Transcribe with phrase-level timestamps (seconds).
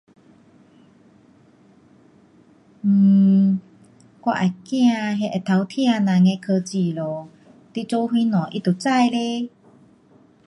[4.23, 7.29] 我会怕那会偷听人的科技咯，
[7.75, 9.51] 你做什么它都知嘞。